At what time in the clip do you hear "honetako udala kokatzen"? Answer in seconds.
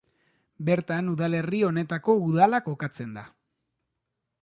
1.69-3.17